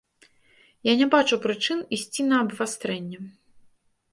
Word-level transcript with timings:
Я 0.87 0.93
не 1.01 1.07
бачу 1.15 1.35
прычын 1.43 1.79
ісці 1.99 2.25
на 2.31 2.41
абвастрэнне. 2.47 3.19